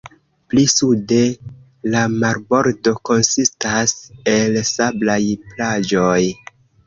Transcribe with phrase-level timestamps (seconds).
[0.51, 1.17] Pli sude
[1.95, 3.93] la marbordo konsistas
[4.33, 5.21] el sablaj
[5.53, 6.19] plaĝoj.